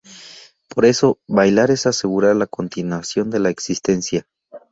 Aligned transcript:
Por 0.67 0.85
eso, 0.85 1.19
bailar 1.27 1.69
es 1.69 1.85
asegurar 1.85 2.35
la 2.35 2.47
continuación 2.47 3.29
de 3.29 3.37
la 3.37 3.51
existencia. 3.51 4.25